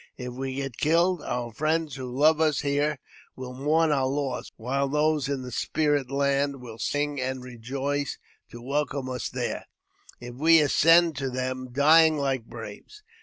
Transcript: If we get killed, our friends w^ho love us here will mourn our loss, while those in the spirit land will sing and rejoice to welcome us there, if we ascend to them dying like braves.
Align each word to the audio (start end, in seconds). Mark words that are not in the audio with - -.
If 0.17 0.33
we 0.33 0.55
get 0.55 0.77
killed, 0.77 1.21
our 1.21 1.51
friends 1.51 1.95
w^ho 1.97 2.11
love 2.11 2.41
us 2.41 2.61
here 2.61 2.97
will 3.35 3.53
mourn 3.53 3.91
our 3.91 4.07
loss, 4.07 4.51
while 4.57 4.87
those 4.89 5.29
in 5.29 5.43
the 5.43 5.51
spirit 5.51 6.09
land 6.09 6.59
will 6.59 6.79
sing 6.79 7.21
and 7.21 7.43
rejoice 7.43 8.17
to 8.49 8.63
welcome 8.63 9.07
us 9.07 9.29
there, 9.29 9.67
if 10.19 10.33
we 10.33 10.59
ascend 10.59 11.17
to 11.17 11.29
them 11.29 11.69
dying 11.71 12.17
like 12.17 12.45
braves. 12.45 13.03